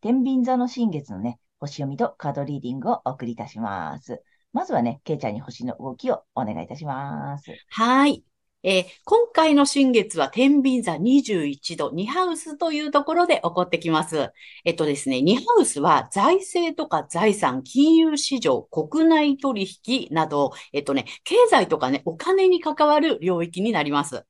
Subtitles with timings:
[0.00, 4.22] 天秤座の新月のね、星読みとカードリーディングをお送りいたします。
[4.52, 7.52] まずはね、ケイちゃんに星の動きをお願いいたします。
[7.68, 8.24] はい。
[8.62, 14.32] えー今回の新月は天秤座21度、2ハウスというところで起こってきます。
[14.64, 24.24] えっとですね、2ハウスは財政とか財産、金融市場、国内取引など、えっとね、経済とかね、お金に関わる領域になります。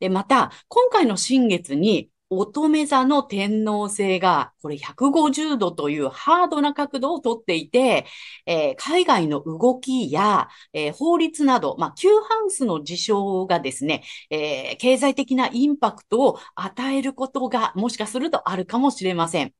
[0.00, 8.06] で、また、今回の新月に、乙女座の天皇星が、これ150度というハードな角度をとっていて、
[8.46, 19.52] えー海外の動きや、えー法律など、まあ、旧ハウスの事象がですね、えー経済的なインパクトを与えることがもしかするとあるかもしれません。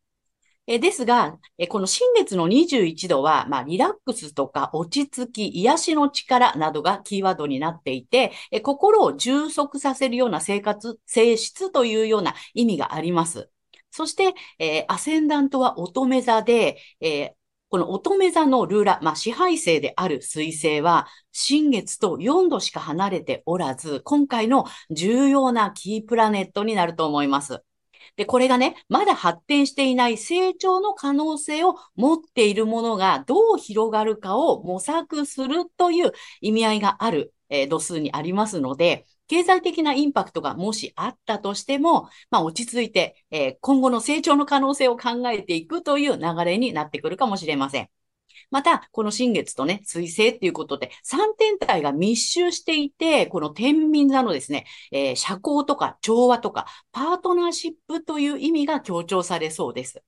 [0.69, 13.51] えですが、えこの新月の21度は、まあ、リラックスとか落ち着き、癒しの力などがキーワードになっていて、え心を充足させるような生活、性質というような意味があります。
[13.91, 17.33] そして、えーアセンダントは乙女座で、えー
[17.71, 27.63] この乙女座のルーラ、まあ、支配星である水星は、新月と4度しか離れておらず、今回の重要なキープラネットになると思います。
[28.17, 47.89] で、これがね、まだ発展していない成長の可能性を持っているものがどう広がるかを模索するという意味合いがある、えー度数にありますので、経済的なインパクトがもしあったとしても、まあ落ち着いて、えー今後の成長の可能性を考えていくという流れになってくるかもしれません。
[48.51, 60.03] また、この新月とね、水星っていうことで、三天体が密集していて、この天秤座のですね、えー社交とか調和とか、パートナーシップという意味が強調されそうです。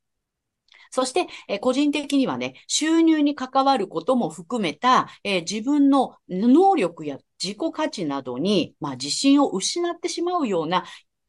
[0.90, 10.84] そして、え個人的にはね、収入に関わることも含めた、えー自分の能力や自己価値などに、まあ、自信を失ってしまうような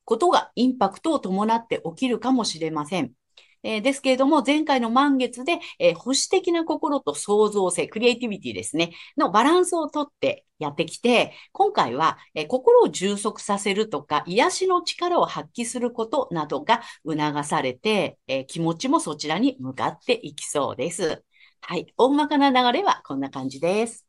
[0.05, 3.13] ことがインパクトを伴って起きるかもしれません。
[3.65, 21.23] えーですけれども、前回の満月で、えー保守的な心と創造性、クリエイティビティですね、のバランスをとってやってきて、今回は、えー心を充足させるとか、癒しの力を発揮することなどが促されて、えー気持ちもそちらに向かっていきそうです。
[21.61, 21.91] はい。
[21.97, 24.05] 大まかな流れはこんな感じです。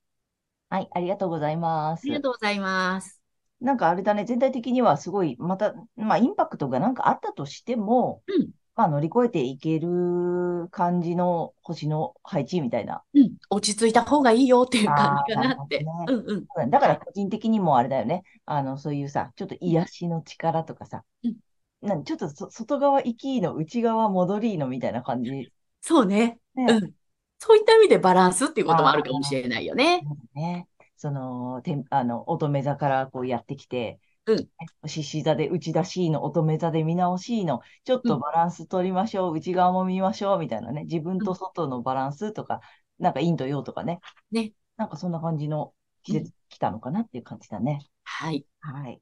[0.68, 2.02] はい、ありがとうございます。
[2.02, 3.22] ありがとうございます。
[3.60, 13.03] なんかあれだね、全体的にはすごい、また、まあ、インパクトがなんかあったとしても、うんまあ、乗り越えていける感じの星の配置みたいな。
[13.14, 13.32] うん。
[13.48, 15.78] 落ち着いた方がいいよっていう感じかなって。
[15.78, 16.47] あーなるうんうん。
[16.62, 18.22] うんだから個人的にもあれだよね。
[18.44, 21.36] あの、そういうさ、ちょっと癒しの力とかさうん、
[21.81, 25.50] なんちょっとそ外側行きの、内側戻りのみたいな感じ。
[25.81, 26.38] そうね。
[26.54, 26.92] ねうん。
[27.38, 30.03] そういった意味でバランスっていうこともあるかもしれないよね。
[30.34, 30.69] ね。
[30.97, 34.48] その、てんあの、乙女座からこうやってきて、うん
[34.88, 40.82] 獅子座で内出しの、乙女座で見直しの、ちょっとバランス取りましょう、内側も見ましょう、みたいなね。
[40.84, 42.60] 自分と外のバランスとか、
[42.98, 44.00] なんか陰と陽とかね。
[44.32, 44.53] ね。
[44.76, 45.72] なんかそんな感じの
[46.03, 47.86] 季節来たのかなっていう感じだね。
[48.04, 48.44] はい。
[48.60, 49.00] はい。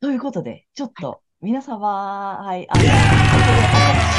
[0.00, 3.48] ということで、ちょっと、皆様、はい、あの、ここ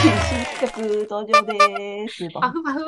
[0.03, 2.29] で新企画登場です。
[2.31, 2.79] パフパフ。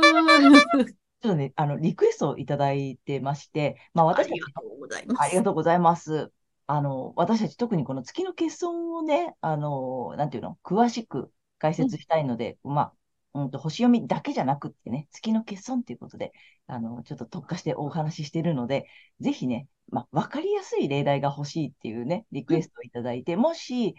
[1.22, 5.22] ちょっとね、あの、リクエストをいただいてまして、まああ私たちりがとうございます。
[5.22, 6.32] ありがとうございます。
[6.73, 11.29] あの、私たち特にこの月の欠損をね、あの、なんていうの、詳しく
[11.59, 12.94] 解説したいので、ま
[13.34, 16.32] あ、うんと、星読みだけじゃなくってね、月の欠損っていうことで、
[16.68, 18.88] あの、ちょっと特化してお話ししているので、
[19.20, 23.96] ぜひね、まあ、わかりやすい例題が欲しいっていうね、リクエストをいただいて、もし、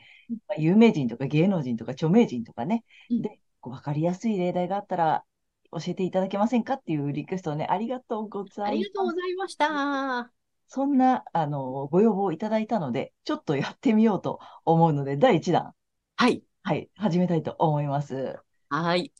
[0.48, 5.24] まあ、有名人とか芸能人とか著名人とかね、うんで、こうわかりやすい例題があったら、
[5.72, 8.62] 教えていただけませんかっていうリクエストをね、ありがとうございます。
[8.64, 10.32] ありがとうございました。
[10.74, 15.74] そんな、あの、ご要望をいただいたので、ちょっとやってみようと思うので、第1弾、
[16.16, 16.42] はい。
[16.62, 18.38] はい、始めたいと思います。
[18.70, 19.12] はい。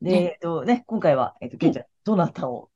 [0.00, 2.69] で、ねえっとね、今回は、えっと、ケイちゃん、どなたを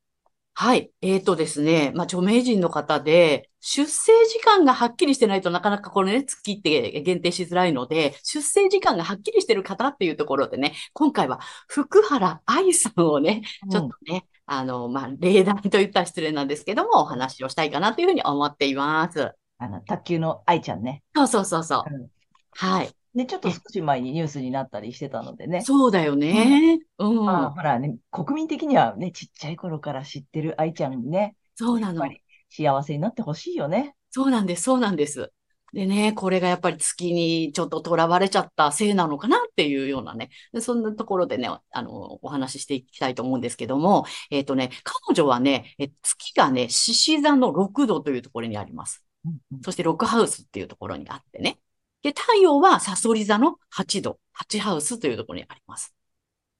[0.57, 0.89] はい。
[1.01, 1.91] えーとですね。
[1.95, 19.33] まあ、著名人の方で、出生時間がはっきりしてないとなかなかこのね、月って限定しづらいので、出生時間がはっきりしてる方っていうところでね、今回は福原愛さんをね、ちょっとね、うん、あの、まあ、例題と言ったら失礼なんですけども、お話をしたいかなというふうに思っています。
[19.57, 21.03] あの、卓球の愛ちゃんね。
[21.15, 21.93] そうそうそうそう。
[21.93, 22.07] うん、
[22.51, 22.95] はい。
[23.15, 25.61] ね、ちょっと少し前にニュースになったりしてたのでね。
[25.61, 26.79] そうだよね。
[26.99, 27.25] うん。
[27.25, 31.35] まあ、ほらね、国民的にはね、ちっちゃい頃から知ってる愛ちゃんにね。
[31.55, 32.05] そうなの。
[32.49, 33.95] 幸せになってほしいよね。
[34.11, 35.31] そうなんです、そうなんです。
[35.73, 40.29] でね、これがやっぱり月にちょっと囚われちゃったせいなのかなっていうようなね、
[40.61, 49.03] そんなところでね、あの、お話ししていきたいと思うんですけども、えっ、ー、とね、彼女はね、え月がね、獅子座の6度というところにあります。
[49.25, 51.59] うんうん、そしてロックハウスっていうところにあってね。
[52.05, 55.95] で、太陽はサソリ座の8度、8ハウスというところにあります。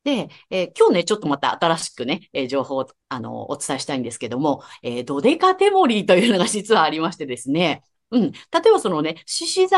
[0.04, 7.84] で、えー、今日ね、ちょっとまた新しくね、えー、情報を、あの、お伝えしたいんですけども、えー、ドデカテモリーというのが実はありましてですね、
[8.16, 8.32] うん。
[8.32, 8.38] 例
[8.70, 9.78] えばそのね、獅子座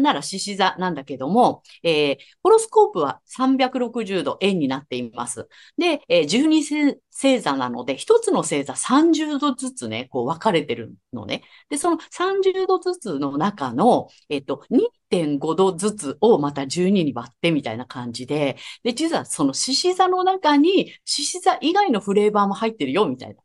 [0.00, 5.48] なら獅子座なんだけども、えー、ホロスコープは360度円になっています。
[5.78, 11.42] で、えー、12星座なので、一つの星座30度ずつね、こう分かれてるのね。
[11.70, 23.40] で、その30度ずつの中の、えっ、ー、と、2.5度ずつをまた12に割ってみたいな感じで、で、実はその獅子座の中に獅子座以外のフレーバーも入ってるよ、みたいなね。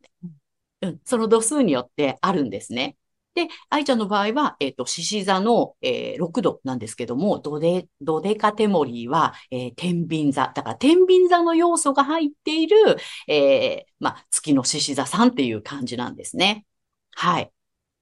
[0.81, 2.97] うん、その度数によってあるんですね。
[3.33, 10.51] で、愛ちゃんの場合は、えっ、ー、と、獅子座の、えー、6度なんですけども、ドデ、ドデカテモリーは、えー、天秤座。
[10.53, 12.97] だから、天秤座の要素が入っている、
[13.27, 16.65] えー、まあ、月の獅子座さんっていう感じなんですね。
[17.15, 17.51] はい。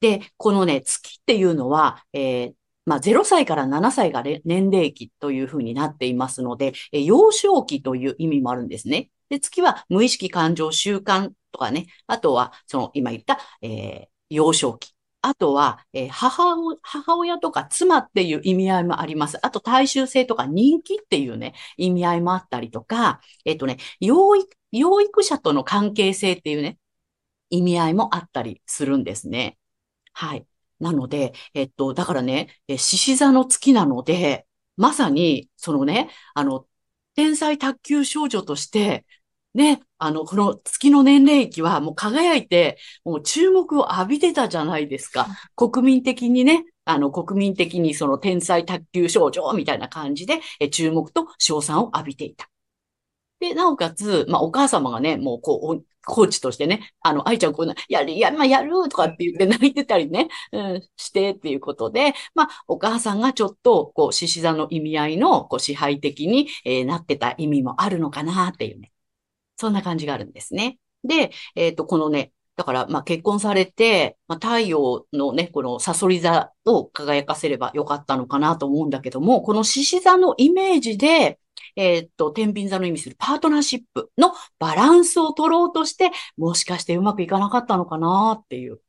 [0.02, 2.54] で、このね、月っていうのは、えー、
[2.86, 9.12] まあ、0歳から7歳が年齢期というふうになっていますので、え幼少期という意味もあるんですね。
[9.30, 14.94] で、月は無意識感情習慣とかね、あとは、その今言った、え、幼少期。
[15.22, 19.38] あとは、えー、母、母親とか妻っていう意味合いもあります。
[19.46, 26.78] あと、大衆性とか人気っていうね、意味合いもあったりとか、えっ、とね、養育、養育者との関係性っていうね、
[27.50, 29.58] 意味合いもあったりするんですね。
[30.14, 30.48] はい。
[30.80, 36.66] なので、えっと、だからね、え獅子座の月なので、まさに、そのね、あの、
[37.16, 39.06] 天才卓球少女として、
[39.60, 45.28] ね、あの、この月の年齢期はもう輝いて、もう注目を浴びてたじゃないですか。
[45.58, 52.50] 国民的にね、あの、国民的にその天才卓球少女みたいな感じで、え注目と賞賛を浴びていた。
[53.40, 68.92] で、なおかつ、まあ、お母様がね、もう、こう、コーチとしてね、あの、愛ちゃんこうやる、や、まあ、やるとかって言って泣いてたりね、うん、してっていうことで、まあ、お母さんがちょっと、こう、獅子座の意味合いの、こう、支配的に、えー、なってた意味もあるのかなっていうね。
[69.60, 70.78] そんな感じがあるんですね。
[71.04, 81.40] で、えっ、ー、と、このね、だから、まあ、結婚されて、まあ、太陽のね、このサソリ座を輝かせればよかったのかなと思うんだけども、この獅子座のイメージで、
[81.76, 88.80] えっ、と、天秤座の意味するパートナーシップのバランスを取ろうとして、もしかしてうまくいかなかったのかなっていう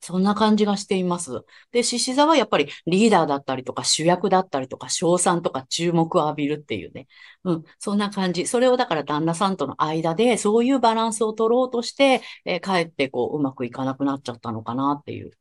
[0.00, 1.44] そんな感じがしています。
[1.72, 7.06] で、獅子座はやっぱりリーダーだったりとか主役だったりとか賞賛とか注目を浴びるっていうね。
[7.44, 8.46] うん、そんな感じ。
[8.46, 15.32] それをだから旦那さんとの間でそういうバランスを取ろうとして、えー、かえってこううまくいかなくなっちゃったのかなっていう。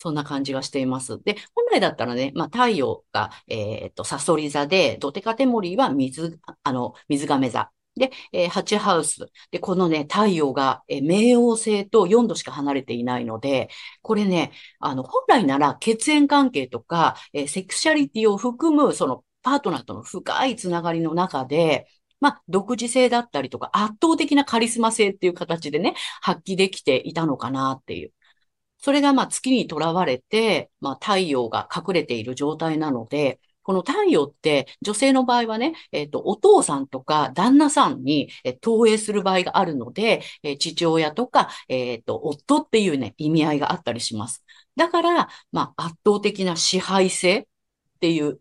[0.00, 1.20] そんな感じがしています。
[1.24, 7.70] で、本来だったらね、まあ太陽が、えっ、と、サソリ座で、ドテカテモリーは水、あの、水亀座。
[7.98, 9.26] で、えー、8ハウス。
[9.50, 13.68] で、このね、太陽が、えー、冥王星と4度しか離れていないので、
[14.02, 21.88] これね、あの、本来なら血縁関係とか、えー、セクシャリティを含む、その、パートナーとの深いつながりの中で、
[22.20, 28.12] まあ、独自性だったりとか、圧倒的なカリスマ性っていう形でね、発揮できていたのかなっていう。
[28.78, 44.42] それがまあ月にとらわれて、まあ太陽が隠れている状態なので、この太陽って女性の場合はね、えっ、ー、と、お父さんとか旦那さんに、え、投影する場合があるので、えー、父親とか、えっ、と、夫っていうね、意味合いがあったりします。
[44.74, 47.44] だから、まあ、圧倒的な支配性っ
[48.00, 48.40] ていう、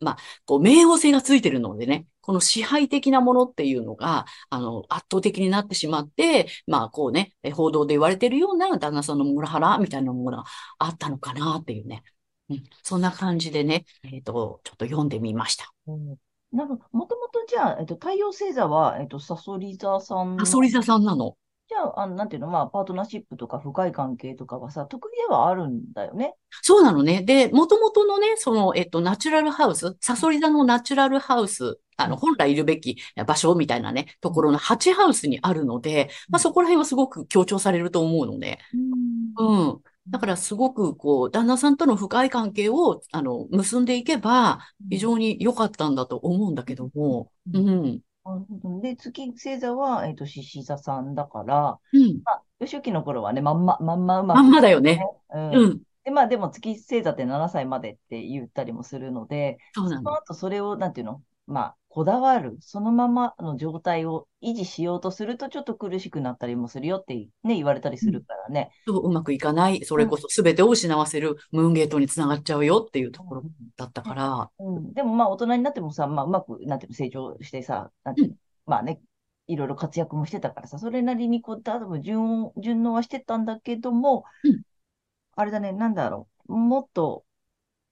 [0.00, 10.44] まあ、こう、冥王星がついてるのでね、この支配的なものっていうのが、あの、圧倒的になってしまって、まあ、こうね、報道で言われてるような旦那さんのモラハラみたいなものが
[10.80, 12.02] あったのかなっていうね。
[12.48, 15.72] うん、そんな感じでね、えっ、ー、と、ちょっと読んでみました。
[15.86, 16.16] うん、
[16.52, 20.36] なんか、もともとじゃあ、えっ、ー、と、太陽星座は、えっ、ー、と、サソリ座さん。
[20.38, 21.36] サソリ座さんなの？
[21.68, 26.34] じゃあの、なんていうの、まあ、パートナーシップとか深い関係とかはさ、得意ではあるんだよね。
[26.62, 27.22] そうなのね。
[27.22, 38.60] で、もともとのね、その、えっと、ナチュラルハウス、サソリ座のナチュラルハウス、あの、本来いるべき場所みたいなね、ところの8ハウスにあるので、まあ、そこら辺はすごく強調されると思うので。
[39.36, 39.80] うん。
[40.08, 44.60] だからすごくこう、旦那さんとの深い関係を、あの、結んでいけば、
[44.90, 48.00] 非常に良かったんだと思うんだけども、うん。
[48.82, 52.20] で、月星座は、えっ、と、獅子座さんだから、うん。
[52.24, 55.00] まあ、初期の頃はね、まんま、まんまうまくまんまだよね。
[55.30, 55.82] うんうん。
[56.04, 59.96] で、まあでも月星座って7歳までって言ったりもするので、そうなの。
[59.96, 68.70] その後それを、なんていうの、まあ、こだわる、そのままの状態を維持しようとすると、ちょっと苦しくなったりもするよってね、言われたりするからね。
[68.86, 73.44] そううまくいかない、それこそ全てを失わせるムーンゲートにつながっちゃうよっていうところ
[73.78, 78.34] だったから、うん、でもまあ大人になってもさ、まあうまく、なんていうの、成長してさ、なんていうの、
[78.66, 79.00] まあね、
[79.46, 84.60] いろいろ活躍もしてたからさ、それなりにこう、多分順応、順応はしてたんだけども、うん。
[85.34, 87.24] あれだね、なんだろう、もっと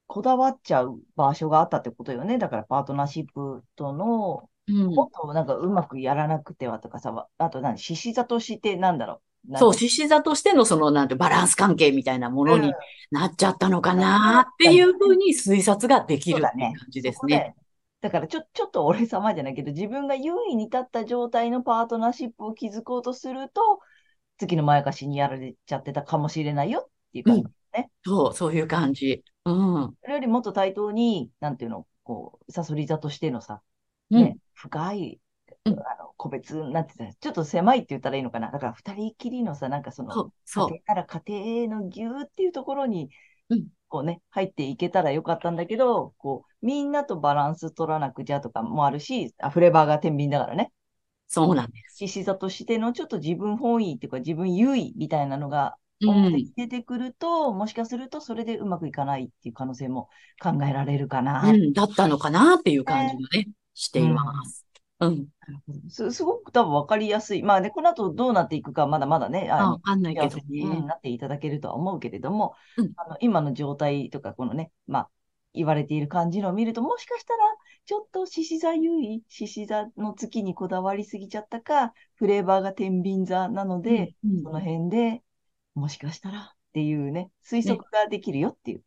[0.07, 2.39] こだわっちゃう場所があったってことよね。
[2.39, 9.59] だからパートナーシップとの、うんもっとなんかうまくやらなくてはとかさ、あと何、獅子座としてなんだろう？
[9.59, 12.73] そう、か獅子座としてのその、なんて、バランス関係みたいなものうんに
[13.11, 16.53] なっちゃったのかなっていうふうに推察ができる感
[16.89, 17.55] じですね。
[18.01, 23.81] だからちょ、ちょっと俺様じゃないけど、自分が優位に立った状態のパートナーシップを築こうとすると、
[24.39, 27.45] 月のまやかしにやられちゃってたかもしれないよっていう感じ。
[28.03, 29.23] そう、そういう感じ。
[29.45, 29.51] う
[29.89, 29.97] ん。
[30.03, 33.63] それよりもっと対等に、なんていうの、こう、サソリ座としてのさ、
[34.11, 35.21] うんね、深い、
[35.65, 38.51] うんあの、個別、なんて言ったら、ちょっと狭いって言ったらいいのかな。
[38.51, 40.75] だから二人きりのさ、なんかその、そう、そう家。
[40.77, 43.11] 庭から家庭のぎゅーっていうところに
[43.51, 50.73] うん、こうね、入っていけたらよかったんだけど、こう、みんなとバランス取らなくちゃとかもあるし、あフレーバーが天秤だからね。
[51.29, 51.97] そうなんです。
[51.99, 55.75] 獅子座としてのちょっと自分本位っていうか自分優位みたいなのがうん
[56.07, 56.53] 表に。
[56.57, 60.09] 出てくると、もしかするとそれでうまくいかないっていう可能性も
[60.43, 61.43] 考えられるかな。
[61.51, 64.65] うん、だったのかなっていう感じがね、しています。
[65.01, 65.27] うん。
[65.89, 67.43] すすごく多分分かりやすい。
[67.43, 70.87] まあね、この後どうなっていくかまだまだね、ああわかんないけどね。
[70.87, 75.11] なっていただけるとは思うけれども、うんあの今の状態とか、このね、まあ、
[75.53, 77.39] 言われている感じのを見ると、もしかしたら、
[77.87, 85.23] ちょっと獅子座優位、獅子座の月にこだわりすぎちゃったか、フレーバーが天秤座なので、うんその辺で
[85.75, 88.83] もしかしたらっていうね、推測ができるよっていう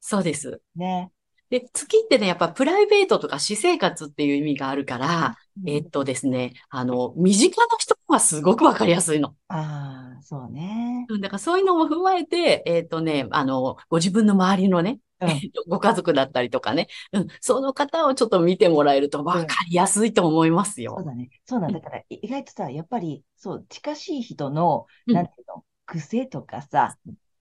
[0.00, 0.60] そうです。
[0.76, 1.10] ね。
[1.50, 9.34] で、月ってね、やっぱプライベートとか私生活っていう意味があるから、えっとですね、あの、身近な人はすごくわかりやすいの。
[9.48, 11.06] ああ、そうね。
[11.08, 20.94] うんだからそういうのも踏まえて、えっとね、あの、ご自分の周りのね、うんえっとご家族だったりとかね、うん、その方をちょっと見てもらえるとわかりやすいと思いますよ。
[20.96, 21.28] そうだね。
[21.44, 26.96] そうなんだから、い意外とさ、やっぱり、そう、近しい人の、うんなんていうの、癖とかさ、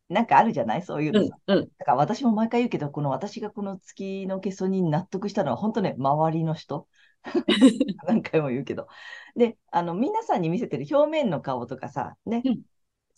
[0.10, 0.82] なんかあるじゃない？
[0.82, 6.88] そういううんのさ。、うん、だから私も毎回言うけど、この私がこの月の欠損に納得したのは、本当ね、周りの人。
[8.08, 8.88] 何回も言うけど。
[9.36, 12.62] で、あの、皆さんに見せてる表面の顔とかさ、ね、うん。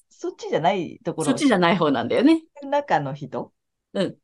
[0.10, 1.26] そっちじゃないところ。
[1.26, 2.42] そっちじゃない方なんだよね。
[2.64, 3.54] 中の人、
[3.94, 4.16] うん。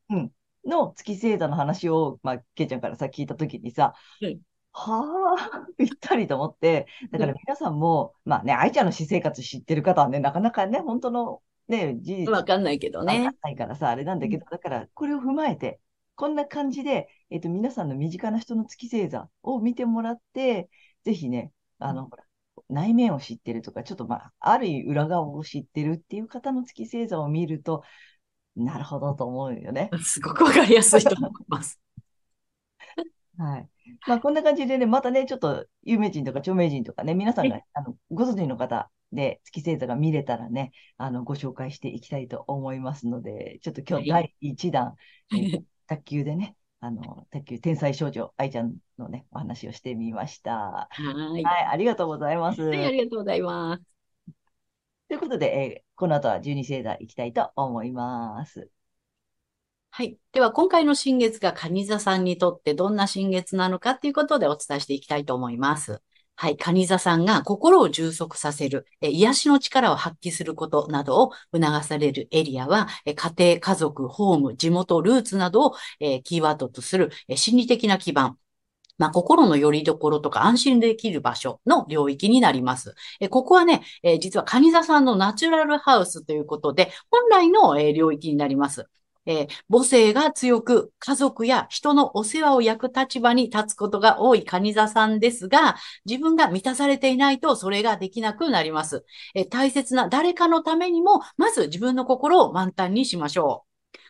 [0.66, 4.40] の月星座の話を、まあ、けいちゃんからさ、聞いたときにさ、うん
[4.80, 13.30] はあ、 ぴったりと思って、だから皆さんも、まあね、愛ちゃんの私生活知ってる方はね、なかなかね、本当のね、事実わかんないけどわかんね。
[13.42, 15.80] ないからさ、あれなんだけど、だから、これを踏まえて、
[16.14, 20.70] こんな感じで、えっと、皆さんの身近な人の月星座を見てもらって、
[21.04, 22.24] ぜひね、あの、ほら、
[22.68, 27.82] 内面を知ってるとか、ちょっとまあ、ある意味裏側を知ってるっていう方の月星座を見ると、
[28.56, 29.90] なるほどと思うよね。
[30.02, 31.80] すごくわかりやすいと思います。
[33.38, 33.68] はい。
[34.06, 44.96] まあ、こんな感じでね、またね、ちょっと有名人とか著名人とかね、皆さんが、あの、ご存知の方で月星座が見れたらね、あの、ご紹介していきたいと思いますので、ちょっと今日は第1弾、
[45.32, 50.52] えー卓球でね、あの、卓球天才少女愛ちゃんのね、お話をしてみました。
[50.90, 51.42] はい。
[51.42, 52.62] はい、ありがとうございます。
[52.62, 53.98] はい、ありがとうございます。
[55.08, 58.70] ということで、えーこの後は12星座いきたいと思います。
[59.90, 60.16] はい。
[60.32, 66.00] では、今回の新月が蟹座さんにとってどんな新月なのかということでお伝えしていきたいと思います。
[66.36, 66.56] はい。
[66.56, 78.38] 蟹座さんが心を充足させる、え癒しの力を発揮することなどを促されるエリアは、え家庭、家族、ホーム、地元、ルーツなどを、えキーワードとする、え心理的な基盤。
[78.98, 82.94] まあ、心の拠り所とか安心できる場所の領域になります。
[83.20, 88.88] えここはね、え実は蟹座さんのナチュラルハウスということで、本来の、え領域になります。
[89.28, 99.04] えー母性が強く、家族や人のお世話を焼く立場に立つことが多いカニ座さんですが、自分が満たされていないとそれができなくなります。
[99.36, 103.67] えー大切な誰かのためにも、まず自分の心を満タンにしましょう。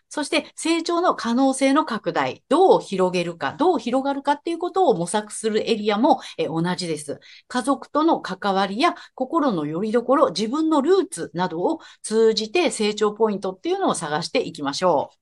[0.08, 7.20] そして成長の可能性の拡大、どう広げるか、どう広がるかっていうことを模索するエリアも同じです。
[7.46, 15.16] 家族との関わりや心の拠り所、自分のルーツなどを通じて成長ポイントっていうのを探していきましょう。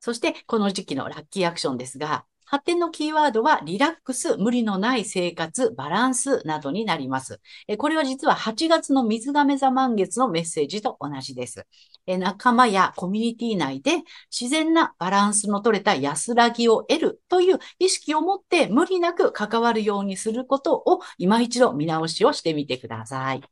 [0.00, 7.40] そして、この時期のラッキーアクションですが、発展のキーワードはリラックス、無理のない生活、バランスなどになります。
[7.76, 11.66] これは実は8月の水亀座満月のメッセージと同じです。
[12.16, 23.42] 仲間やコミュニティ内で自然なバランスの取れた安らぎを得るという意識を持って無理なく関わるようにすることを今一度見直しをしてみてください。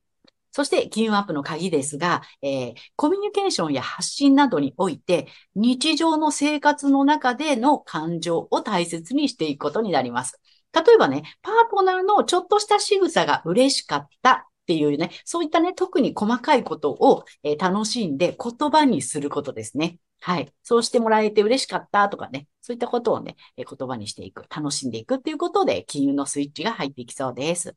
[0.52, 10.40] そして、金運アップの鍵ですが、えーコミュニケーションや発信などにおいて、日常の生活の中での感情を大切にしていくことになります。
[10.72, 19.98] 例えばね、パートナーのちょっとした仕草が嬉しかったっていうね、そういったね、特に細かいことを、えー楽しんで言葉にすることですね。
[20.20, 20.52] はい。
[20.62, 27.76] そうしてもらえて嬉しかったとかね、そういったことをね、えー言葉にしていく、楽しんでいくっていうことで、金運のスイッチが入っていきそうです。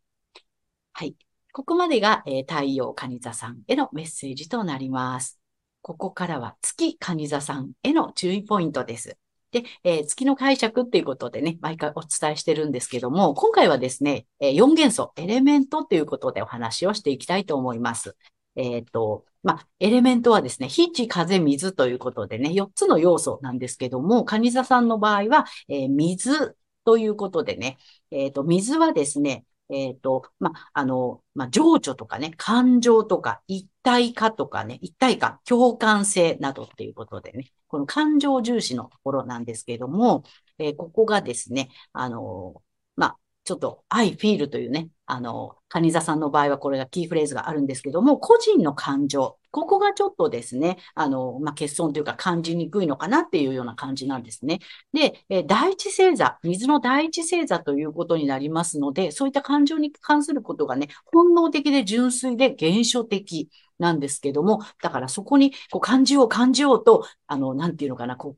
[0.93, 1.15] はい。
[1.53, 5.39] ここまでが、えー太陽蟹座さんへのメッセージとなります。
[5.81, 9.17] ここからは月蟹座さんへの注意ポイントです。
[9.51, 18.15] で、えー月の解釈っていうことでね、毎回お伝えしてるんですけども、今回はですね、え4元素、エレメントということでお話をしていきたいと思います。
[18.55, 27.77] えっと、まあ、エレメントはですね、火、地、風、水ということでね、4つの要素なんですけども、蟹座さんの場合は、えー水ということでね、
[28.11, 40.23] えっと、水はですね、えっと、まあ、の、ま、情緒とかね、感情とか、一体化とかね、一体化、共感性などっていうことでね、この感情重視のところなんですけども、
[40.57, 42.61] えーここがですね、あの、
[42.95, 54.59] ま、ちょっと I feel というね、あの、カニザさんの場合はこれがキーフレーズがあるんですけども、個人の感情、ここがちょっとですね、あの、まあ、欠損というか感じにくいのかなっていうような感じなんですね。
[54.93, 68.35] で、え第一星座、水の第一星座ということになりますので、そういった感情に関することがね、本能的で純粋で原初的なんですけども、だからそこにこう感じよう感じようと、あの、なんていうのかな、こ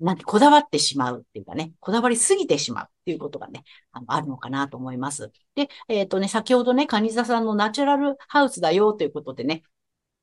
[0.00, 5.30] う、なんて、こだわってしまうっていうかね、こだわりすぎてしまうっていうことがね、あの、あるのかなと思います。
[5.54, 9.62] で、えっとね、先ほどね、カニ座さんのナチュラルハウスだよということでね、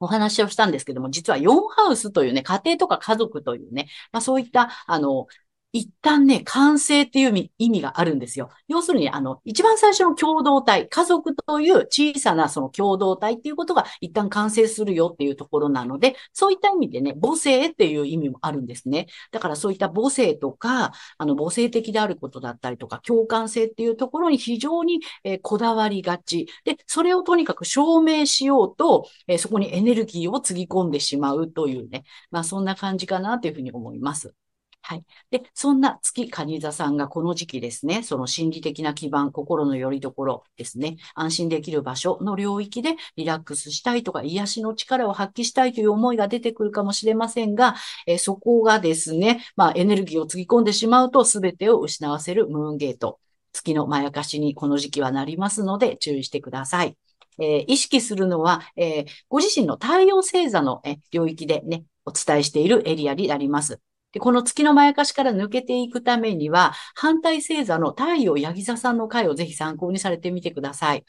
[0.01, 5.27] お話をしたんですけども、実は4ハウスというね、家庭とか家族というね、まあそういった、あの、
[5.73, 8.49] 一旦ね、完成っていう意味意味があるんですよ。
[8.67, 19.07] 要するに、あの、一番最初の共同体、家族という小さなその共同体っていうことが一旦完成するよっていうところなので、そういった意味でね、母性っていう意味もあるんですね。
[19.31, 26.47] だからそういった母性とか、あの、母性的であることだったりとか、共感性っていうところに非常に、えこだわりがち。
[26.65, 34.35] で、それをとにかく証明しようと、えそこにエネルギーをつぎ込んでしまうというね、まあそんな感じかなというふうに思います。
[34.83, 35.05] はい。
[35.29, 47.75] で、そんな月蟹座さんがこの時期ですね、その心理的な基盤、心の拠り所ですね、安心できる場所の領域でリラックスしたいとか、癒しの力を発揮したいという思いが出てくるかもしれませんが、
[48.07, 53.19] えそこがですね、まあエネルギーをつぎ込んでしまうと全てを失わせるムーンゲート。
[53.53, 56.97] 月のまやかしにこの時期はなりますので注意してください。
[57.39, 63.79] えー意識するのは、えーご自身の太陽星座の、え領域でね、お伝えしているエリアになります。
[64.11, 71.05] で、この月のまやかしから抜けていくためには、反対星座の太陽ヤギ座さんの回をぜひ参考にされてみてください。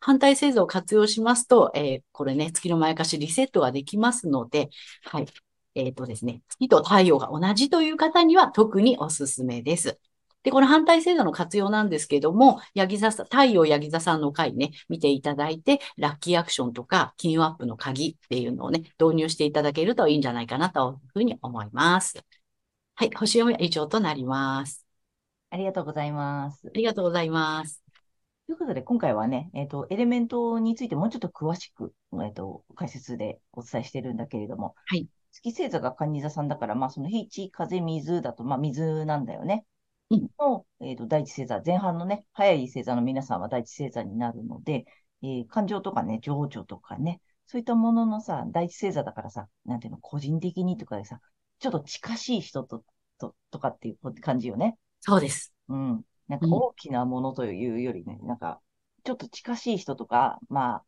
[0.00, 4.70] 反対星座を活用しますと、えーこれね、月のまやかしリセットができますので、
[5.04, 5.26] はい。
[5.74, 9.98] えっ、とですね、月と太陽が同じという方には特におすすめです。
[10.46, 22.24] で、この反対星座の活用なんですけども、ヤギ座さん、太陽ヤギ座さんの回ね、見ていただいて、ラッキーアクションとか、金運アップの鍵っていうのをね、導入していただけるといいんじゃないかなというふうに思います。
[22.98, 24.86] はい、星読みは以上となります。
[25.50, 26.70] ありがとうございますあ。
[26.72, 27.82] りがとうございます。
[28.46, 31.92] ということで、今回はね、えっと、エレメントについてもうちょっと詳しく、
[32.24, 35.06] えっと、解説でお伝えしてるんだけれども、はい。
[35.30, 39.66] 月星座が蟹座さんだから、まあ、その火、地、風、水だと、まあ、水なんだよね。
[40.08, 44.86] うんの、えっと、第一星座、前半のね、早い星座の皆さんは第一星座になるので、
[45.22, 51.20] えー感情とかね、情緒とかね、そういったもののさ、第一星座だからさ、なんていうの、個人的にとかでさ、
[51.58, 52.84] ちょっと近しい人と、
[53.18, 54.76] と、とかっていう感じよね。
[55.00, 55.52] そうです。
[55.68, 56.02] うん。
[56.28, 58.60] なんかうん大きなものというよりね、なんか、
[59.04, 60.84] ちょっと近しい人とか、まあ、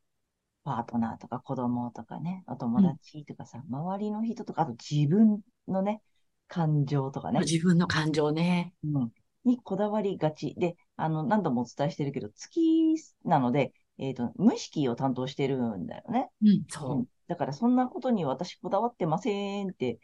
[0.64, 6.02] パートナーとか子供とかね、お友達とかさ、周りの人とか、あと自分のね、
[6.48, 8.72] 感情とかね、自分の感情ね。
[8.85, 9.11] うん、
[9.44, 10.54] にこだわりがち。
[10.59, 16.28] で、あの、何度もお伝えしてるけど、月なので、えっと、無意識を担当してるんだよね。
[16.42, 17.07] うん、うそん。
[17.28, 19.98] だから、そんなことに私こだわってませんって、うん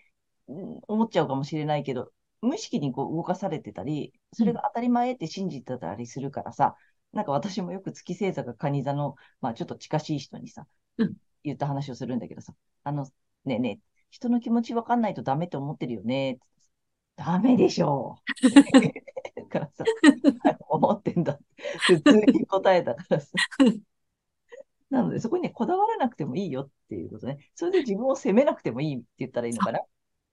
[0.47, 6.77] 思っちゃうかもしれないけど、無意識にこう動かされてたり、それが当たり前って信じてたりするからさ、
[7.13, 10.67] なんか私もよく月星座が蟹座の、まあちょっと近しい人にさ、
[10.99, 12.55] うん言った話をするんだけどさ、
[12.85, 13.05] あの、
[13.45, 13.79] ねえねえ、
[14.11, 16.39] 人の気持ちわかんないとダメって思ってるよね。
[17.17, 19.41] ダメでしょう。
[19.41, 19.85] だからさ、
[20.69, 21.45] 思ってんだって
[21.79, 23.29] 普通に答えたからさ。
[24.91, 27.51] なので、そこにね、こだわらなくてもいいよっていうことね。
[27.55, 29.81] それで自分を責めなくてもいいって言ったらいいのかな。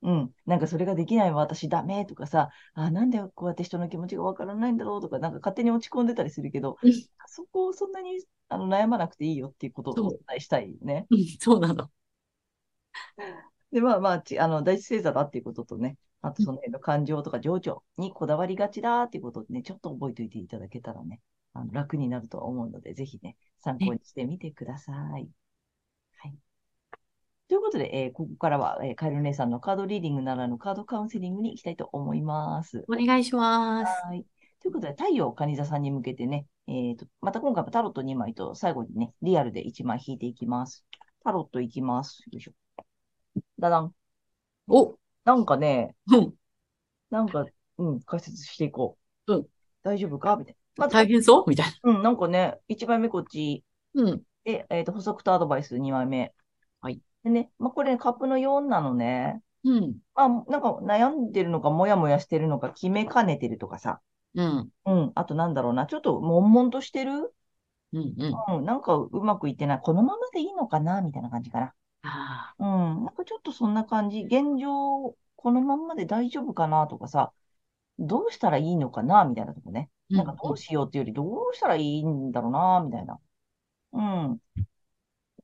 [0.04, 0.32] うん。
[0.46, 6.94] なんかそれができないわ私ダメとかさ、あ、なんでこうやって人の気持ちがわからないんだろうとか、なんか勝手に落ち込んでたりするけど、うん
[7.28, 11.08] そこをそんなにあの悩まなくていいよっていうことをお伝えしたいね。
[11.10, 11.16] う。
[11.16, 11.90] うん、そうなの。
[13.72, 21.22] で、まあまあ、ちあの、第一星座だっていうこととね、あとその辺の感情とか情緒にこだわりがちだっていうことをね、ちょっと覚えておいていただけたらね、
[21.54, 25.30] あの楽になるとは思うので、ぜひね、参考にしてみてください。
[27.52, 32.86] ということで、えーここからは、えーカエル姉さんのカードリーディングならぬカードカウンセリングに行きたいと思います。
[32.88, 34.06] お願いします。
[34.06, 34.26] はい。
[34.62, 40.86] ということで、太陽蟹座さんに向けてね、えっ、と、また今回もタロット2枚と最後にね、リアルで1枚引いていきます。
[41.26, 42.24] タロットいきます。
[42.32, 42.54] よいしょ。
[43.60, 43.94] だだん。
[44.70, 46.34] お、なんかね、うん、
[47.10, 47.46] なんか、
[47.78, 49.34] うん、解説していこう。
[49.34, 49.48] うん。
[49.84, 50.38] 大丈夫か？
[50.38, 50.86] みたいな。
[50.86, 51.50] まず、大変そう？
[51.50, 51.92] みたいな。
[51.96, 53.66] うん、なんかね、1枚目こっち。
[53.96, 54.22] うん。
[54.46, 56.34] で、えっ、と、補足とアドバイス2枚目。
[56.80, 57.02] はい。
[57.24, 59.42] でね、まあ、これ、カップの4なのね。
[59.64, 59.98] うん。
[60.16, 64.02] まあ、なんか悩んでるのか、もやもやしてるのか、決めかねてるとかさ。
[64.36, 64.70] うん。
[64.86, 65.12] うん。
[65.16, 65.86] あとなんだろうな。
[65.86, 67.34] ちょっと悶々としてる？
[67.94, 68.16] うん。
[68.18, 68.58] うん。
[68.58, 68.66] うん。
[68.66, 69.80] なんかうまくいってない。
[69.84, 71.02] このままでいいのかな？
[71.02, 71.74] みたいな感じかな。
[72.04, 73.06] あうん。
[73.06, 74.22] なんかちょっとそんな感じ。
[74.22, 77.34] 現状、このまんまで大丈夫かなとかさ。
[78.00, 79.26] どうしたらいいのかな？
[79.26, 79.90] みたいなとこね。
[80.14, 80.16] あ。
[80.16, 82.82] なんかどうしようっていうより、どうしたらいいんだろうな？
[82.84, 83.20] みたいな。
[83.94, 84.40] うん。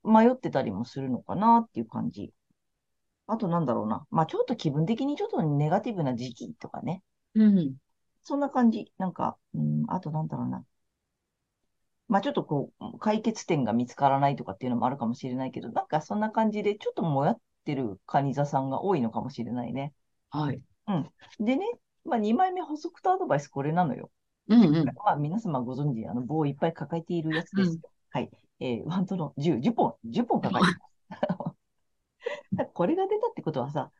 [0.08, 2.34] 迷ってたりもするのかなっていう感じ。
[3.28, 4.06] あとなんだろうな。
[4.10, 7.04] まあちょっと気分的にちょっとネガティブな時期とかね。
[7.36, 7.76] うん。
[8.24, 8.92] そんな感じ。
[8.98, 10.64] なんか、うん、あとなんだろうな。
[12.08, 19.94] まあちょっとこう、解決点が見つからないとかっていうのもあるかもしれないけど、なんかそんな感じで、ちょっともやってるカニ座さんが多いのかもしれないね。
[20.30, 20.62] はい。
[21.40, 21.66] でね、
[22.06, 24.10] まあ2枚目補足とアドバイスこれなのよ。
[24.48, 24.62] うん。
[24.64, 24.86] うん。
[24.86, 27.82] まあ皆様ご存知、あの棒をいっぱい抱えているやつですよ。
[28.12, 28.32] はい。
[28.60, 31.54] えー、ワントの10、10本、10本抱えてます。
[32.74, 33.92] これが出たってことはさ、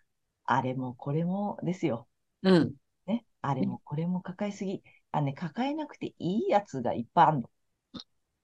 [0.46, 2.08] あれもこれもですよ。
[2.44, 2.74] うん。
[3.06, 3.26] ね。
[3.42, 4.84] あれもこれも抱えすぎ。
[5.12, 7.50] あのね、抱えなくていいやつがいっぱいあるの。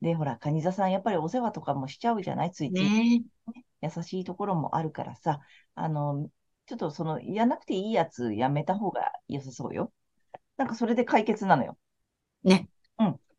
[0.01, 2.51] で、ほら、カニ座さん、やっぱりお世話とかもしちゃうじゃない？
[2.51, 2.83] ついつい。
[2.83, 3.23] ね
[3.81, 5.41] 優しいところもあるからさ、
[5.75, 6.29] あの、
[6.65, 9.91] ちょっとその、やらなくていいやつやめた方が良さそうよ。
[10.55, 11.77] なんかそれで解決なのよ。
[12.43, 12.69] ね。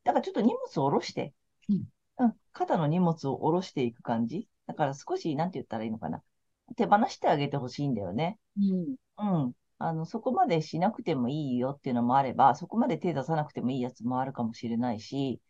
[0.05, 1.35] だからちょっと荷物を下ろして、うんうん、
[2.55, 4.49] 肩の荷物を下ろしていく感じ？
[4.67, 6.23] だから少し、なんて言ったらいいのかな？
[6.77, 8.39] 手放してあげてほしいんだよね。
[8.57, 8.97] うん。
[9.19, 9.53] うん。
[9.79, 15.41] あの、そこまでしなくてもいいよっていうのもあれば、そこまで手出さなくてもいいやつもあるかもしれないし、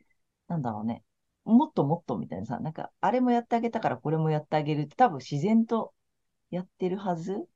[0.48, 1.02] なんだろうね。
[1.44, 5.92] もっともっとみたいなさ、なんか、あれもやってあげたからこれもやってあげるって多分自然と
[6.50, 7.46] やってるはず？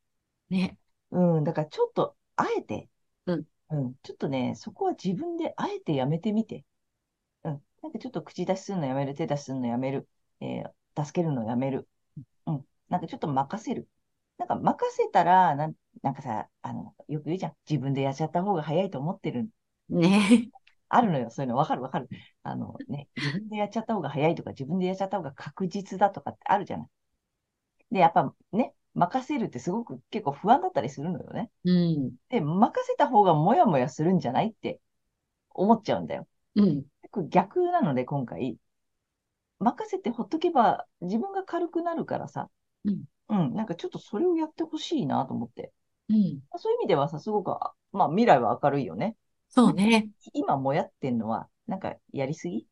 [0.51, 0.79] ね。
[1.11, 1.45] うん。
[1.45, 2.89] だからちょっと、あえて、
[3.27, 3.45] うん。
[3.71, 3.95] うん。
[4.03, 6.65] ちょっとね、そこは自分であえてやめてみて。
[7.83, 7.89] うん。
[7.89, 10.09] なんかちょっと口出しするのやめる、手出しするのやめる、
[10.41, 10.73] えー
[11.05, 11.89] 助けるのやめる。
[12.47, 12.67] うん。
[12.89, 13.89] なんかちょっと任せる。
[14.39, 17.57] なんか任せたら、なん、なんかさ、あの、よく言うじゃん。
[17.71, 19.51] 自分でやっちゃった方が早いと思ってる。
[19.91, 20.53] ね。
[20.89, 21.31] あるのよ。
[21.31, 22.09] そういうのわかるわかる。
[22.45, 26.89] あのね、自分でやっちゃった方が早いとか、自分でやっちゃった方が確実だとかってあるじゃない。
[27.91, 31.51] で、やっぱね、任せるってすごく結構不安だったりするのよね。
[31.65, 32.19] うん。
[32.31, 34.81] で、任せた方がモヤモヤするんじゃないって
[35.51, 36.29] 思っちゃうんだよ。
[36.55, 36.85] うん。
[37.09, 38.59] 結構逆なので、今回。
[39.61, 42.49] 任せてほっとけば自分が軽くなるからさ。
[42.85, 43.05] うん。
[43.29, 43.55] うん。
[43.55, 45.73] なんかちょっとそれをやってほしいなと思って。
[46.09, 46.41] うん。
[46.57, 49.17] そういう意味ではさ、すごく、あまあ未来は明るいよね。
[49.49, 50.11] そうね。
[50.33, 52.67] 今もやってんのは、なんかやりすぎ？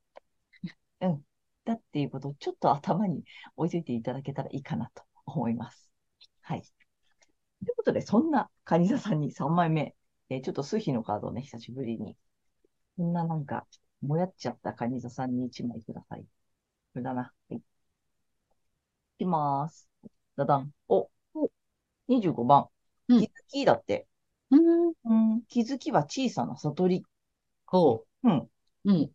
[1.01, 1.23] うん。
[1.65, 3.25] だっていうことをちょっと頭に
[3.57, 5.91] 置いといていただけたらいいかなと思います。
[6.43, 6.63] はい。
[6.63, 9.95] ということで、そんなカニ座さんに3枚目、
[10.29, 12.17] えーちょっと数比のカードをね、久しぶりに。
[12.97, 13.67] そんななんか、
[14.03, 16.23] もやっちゃったカニ座さんに1枚ください。
[16.23, 16.27] こ
[16.97, 17.33] れだな。
[17.51, 17.59] はい。
[17.59, 17.63] い
[19.19, 19.89] きまーす。
[20.37, 20.73] だだん。
[20.89, 21.11] お、
[22.09, 22.69] 25番。
[23.09, 24.07] うん気づきだって。
[24.51, 24.57] う
[24.91, 24.93] ん。
[25.05, 27.05] うん、気づきは小さな悟り。
[27.67, 28.51] こうん。
[28.85, 28.93] う。
[28.93, 29.11] うん。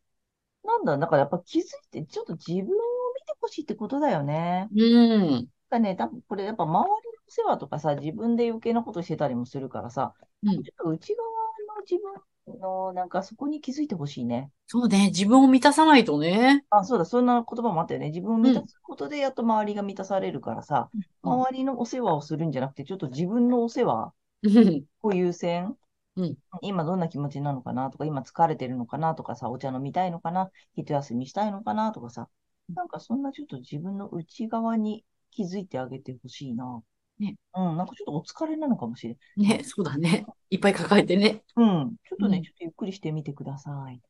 [0.64, 4.68] なんだ、だからやっぱ気づいて、ちょっと自分を見てしってことだよね。
[4.76, 5.50] うん。
[5.70, 10.14] かね、多分これやっぱ周りの世話とかさ、自分で余計なことしてたりもするからさ、
[10.44, 11.30] うんちょっと内側
[11.78, 12.14] の自分
[12.48, 14.52] の、なんかそこに気づいてほしいね。
[14.68, 15.08] そうね。
[15.08, 16.66] 自分を満たさないとね。
[16.70, 18.08] あ、そうだ、そんな言葉もあったよね。
[18.10, 20.90] 自分を満たすことでやっと周りが満たされるからさ、
[21.24, 24.86] うん周りのお世話をするんじゃなくて、ちょっと自分のお世話うん。
[25.04, 25.78] を優先。
[26.16, 32.30] うん今どんな気持ちなのかなとか、今疲れてるのかなとかさ、お茶飲みたいのかな、一休みしたいのかなとかさ、
[32.76, 36.84] なんかそんなちょっと自分の内側に気づいてあげてほしいな。
[37.22, 39.18] ねうん、なんかちょっとお疲れなのかもしれん。
[39.38, 40.26] ね、そうだね。
[40.50, 41.44] いっぱい抱えてね。
[41.56, 44.02] うん、ちょっとね、うんちょっとゆっくりしてみてください。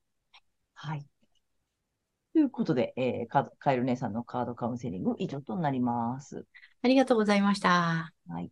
[0.74, 1.06] はい。
[2.34, 6.46] ということで、えー、カカエル姉さんのカードカウンセリング以上となります。
[6.82, 8.14] ありがとうございました。
[8.30, 8.52] はい。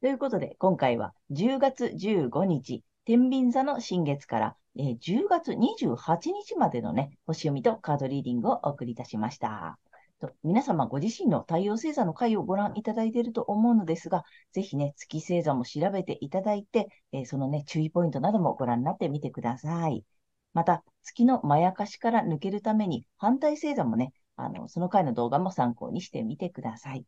[0.00, 9.78] ということで、今回は10月15日、天秤座の新月から、えー10月28日までのね、星読みとカードリーディングをお送りいたしました。
[10.20, 20.04] と皆様ご自身の太陽星座の回をご覧いただいていると思うのですが、ぜひね、月星座も調べていただいて、えーそのね、注意ポイントなどもご覧になってみてください。
[20.52, 27.04] また、月のまやかしから抜けるために、反対星座もね、あの、その回の動画も参考にしてみてください。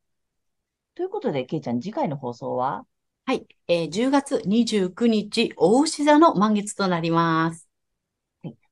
[0.95, 2.87] ということで、けいちゃん、次回の放送は？
[3.25, 3.47] はい。
[3.69, 7.72] えー10月29日、大牛座の満月となります。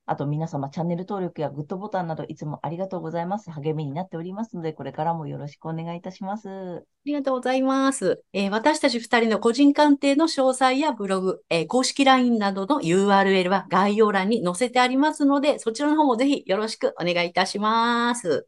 [0.05, 0.15] はい。
[0.15, 3.51] あと皆様、チャンネル登録やグッドボタンなどいつもありがとうございます。
[3.51, 6.49] 励みになっておりますので、これからもよろしくお願いいたします。
[6.49, 8.23] ありがとうございます。
[8.33, 18.47] えー私たち二人の個人鑑定の詳細やブログ、えー公式 LINE などの URL は概要欄に載せてありますので、そちらの方もぜひよろしくお願いいたします。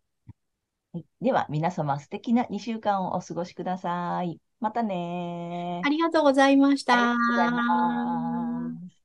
[0.93, 4.39] はいでは、皆様、素敵な2週間をお過ごしください。
[4.59, 5.87] またねー。
[5.87, 6.93] ありがとうございました。
[6.93, 9.02] ありがとうございます。